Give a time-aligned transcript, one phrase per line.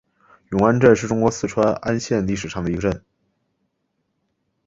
[0.49, 3.03] 永安镇是中国四川安县历史上的一个镇。